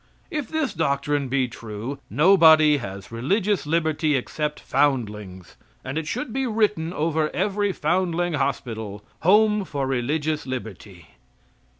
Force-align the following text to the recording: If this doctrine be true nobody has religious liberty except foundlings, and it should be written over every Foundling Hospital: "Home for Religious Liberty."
If 0.31 0.47
this 0.47 0.73
doctrine 0.73 1.27
be 1.27 1.47
true 1.47 1.99
nobody 2.09 2.77
has 2.77 3.11
religious 3.11 3.67
liberty 3.67 4.15
except 4.15 4.59
foundlings, 4.59 5.57
and 5.85 5.95
it 5.95 6.07
should 6.07 6.33
be 6.33 6.47
written 6.47 6.91
over 6.91 7.29
every 7.35 7.71
Foundling 7.71 8.33
Hospital: 8.33 9.05
"Home 9.19 9.63
for 9.63 9.85
Religious 9.85 10.47
Liberty." 10.47 11.09